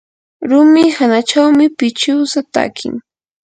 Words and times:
rumi 0.49 0.83
hanachawmi 0.97 1.65
pichiwsa 1.77 2.39
takin. 2.53 2.93